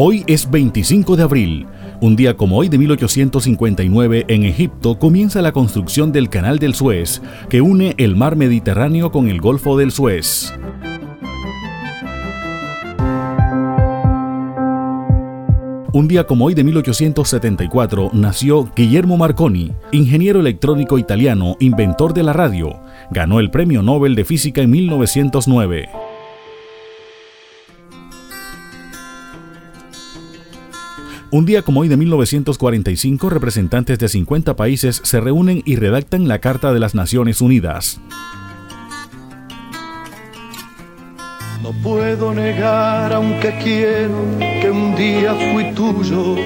[0.00, 1.66] Hoy es 25 de abril.
[2.00, 7.20] Un día como hoy de 1859 en Egipto comienza la construcción del Canal del Suez,
[7.50, 10.54] que une el mar Mediterráneo con el Golfo del Suez.
[15.92, 22.32] Un día como hoy de 1874 nació Guillermo Marconi, ingeniero electrónico italiano, inventor de la
[22.32, 22.78] radio.
[23.10, 25.88] Ganó el Premio Nobel de Física en 1909.
[31.30, 36.38] Un día como hoy de 1945, representantes de 50 países se reúnen y redactan la
[36.38, 38.00] Carta de las Naciones Unidas.
[41.62, 46.36] No puedo negar, aunque quiero, que un día fui tuyo.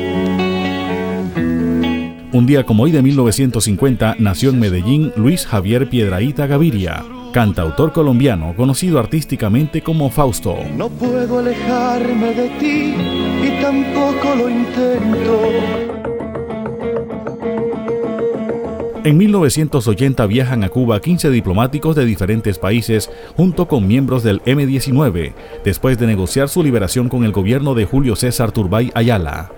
[2.32, 8.54] Un día como hoy de 1950 nació en Medellín Luis Javier Piedraíta Gaviria, cantautor colombiano
[8.54, 10.56] conocido artísticamente como Fausto.
[10.76, 12.94] No puedo alejarme de ti
[13.42, 15.40] y tampoco lo intento.
[19.04, 25.32] En 1980 viajan a Cuba 15 diplomáticos de diferentes países junto con miembros del M-19,
[25.64, 29.50] después de negociar su liberación con el gobierno de Julio César Turbay Ayala.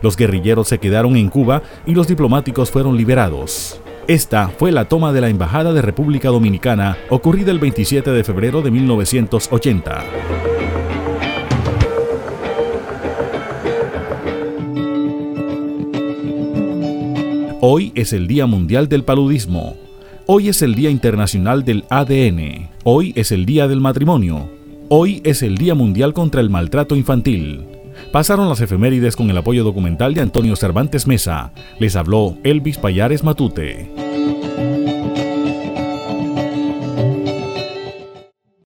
[0.00, 3.82] Los guerrilleros se quedaron en Cuba y los diplomáticos fueron liberados.
[4.08, 8.62] Esta fue la toma de la Embajada de República Dominicana ocurrida el 27 de febrero
[8.62, 10.04] de 1980.
[17.60, 19.76] Hoy es el Día Mundial del Paludismo.
[20.26, 22.68] Hoy es el Día Internacional del ADN.
[22.84, 24.48] Hoy es el Día del Matrimonio.
[24.88, 27.75] Hoy es el Día Mundial contra el Maltrato Infantil.
[28.12, 31.52] Pasaron las efemérides con el apoyo documental de Antonio Cervantes Mesa.
[31.78, 34.05] Les habló Elvis Payares Matute.